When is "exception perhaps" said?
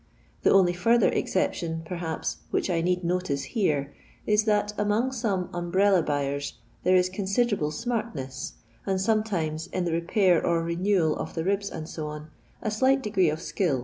1.09-2.37